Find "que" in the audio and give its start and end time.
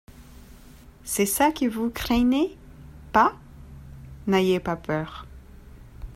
1.51-1.65